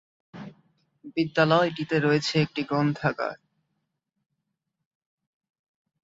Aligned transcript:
বিদ্যালয়টিতে 1.15 1.97
রয়েছে 1.99 2.33
একটি 2.41 2.61
গ্রন্থাগার। 2.63 3.37